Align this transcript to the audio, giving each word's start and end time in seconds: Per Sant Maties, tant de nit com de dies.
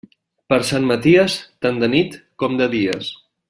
Per 0.53 0.57
Sant 0.69 0.87
Maties, 0.93 1.35
tant 1.67 1.77
de 1.85 1.91
nit 1.95 2.19
com 2.45 2.59
de 2.63 2.73
dies. 2.77 3.15